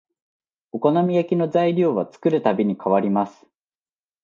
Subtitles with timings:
[0.71, 3.45] お好み焼きの材料は作るたびに変わります